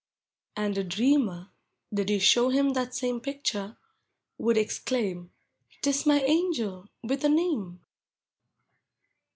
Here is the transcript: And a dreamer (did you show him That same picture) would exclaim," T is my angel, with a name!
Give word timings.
And 0.55 0.75
a 0.79 0.83
dreamer 0.83 1.51
(did 1.93 2.09
you 2.09 2.19
show 2.19 2.49
him 2.49 2.73
That 2.73 2.95
same 2.95 3.19
picture) 3.21 3.77
would 4.39 4.57
exclaim," 4.57 5.31
T 5.83 5.91
is 5.91 6.07
my 6.07 6.21
angel, 6.21 6.89
with 7.03 7.23
a 7.23 7.29
name! 7.29 7.81